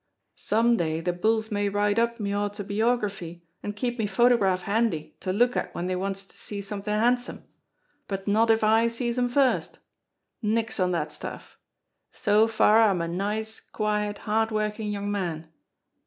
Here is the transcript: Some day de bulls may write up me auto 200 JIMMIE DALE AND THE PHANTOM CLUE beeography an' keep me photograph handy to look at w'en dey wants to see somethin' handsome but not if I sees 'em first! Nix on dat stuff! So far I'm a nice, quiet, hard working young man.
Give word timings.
Some 0.41 0.77
day 0.77 0.99
de 0.99 1.13
bulls 1.13 1.51
may 1.51 1.69
write 1.69 1.99
up 1.99 2.19
me 2.19 2.35
auto 2.35 2.63
200 2.63 2.65
JIMMIE 2.65 2.77
DALE 2.79 2.89
AND 2.89 3.01
THE 3.01 3.07
PHANTOM 3.07 3.17
CLUE 3.19 3.29
beeography 3.29 3.41
an' 3.61 3.73
keep 3.91 3.99
me 3.99 4.07
photograph 4.07 4.61
handy 4.63 5.15
to 5.19 5.31
look 5.31 5.55
at 5.55 5.67
w'en 5.73 5.85
dey 5.87 5.95
wants 5.95 6.25
to 6.25 6.35
see 6.35 6.59
somethin' 6.59 6.99
handsome 6.99 7.43
but 8.07 8.27
not 8.27 8.49
if 8.49 8.63
I 8.63 8.87
sees 8.87 9.19
'em 9.19 9.29
first! 9.29 9.77
Nix 10.41 10.79
on 10.79 10.89
dat 10.93 11.11
stuff! 11.11 11.59
So 12.11 12.47
far 12.47 12.81
I'm 12.81 13.03
a 13.03 13.07
nice, 13.07 13.59
quiet, 13.59 14.17
hard 14.17 14.49
working 14.49 14.91
young 14.91 15.11
man. 15.11 15.49